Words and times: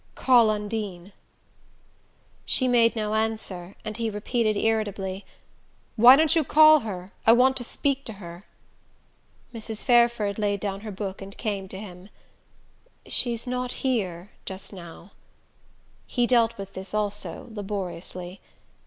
"Call 0.15 0.49
Undine." 0.49 1.13
She 2.43 2.67
made 2.67 2.95
no 2.95 3.13
answer, 3.13 3.75
and 3.85 3.97
he 3.97 4.09
repeated 4.09 4.57
irritably: 4.57 5.25
"Why 5.95 6.15
don't 6.15 6.35
you 6.35 6.43
call 6.43 6.79
her? 6.79 7.13
I 7.27 7.33
want 7.33 7.55
to 7.57 7.63
speak 7.63 8.03
to 8.05 8.13
her." 8.13 8.47
Mrs. 9.53 9.83
Fairford 9.83 10.39
laid 10.39 10.59
down 10.59 10.79
her 10.81 10.91
book 10.91 11.21
and 11.21 11.37
came 11.37 11.67
to 11.67 11.77
him. 11.77 12.09
"She's 13.05 13.45
not 13.45 13.73
here 13.85 14.31
just 14.43 14.73
now." 14.73 15.11
He 16.07 16.25
dealt 16.25 16.57
with 16.57 16.73
this 16.73 16.95
also, 16.95 17.49
laboriously. 17.51 18.41